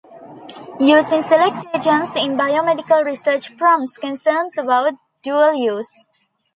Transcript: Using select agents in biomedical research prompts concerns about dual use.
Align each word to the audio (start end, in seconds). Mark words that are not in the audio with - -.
Using 0.79 1.21
select 1.21 1.57
agents 1.75 2.15
in 2.15 2.35
biomedical 2.35 3.05
research 3.05 3.55
prompts 3.55 3.97
concerns 3.97 4.57
about 4.57 4.93
dual 5.21 5.53
use. 5.53 5.91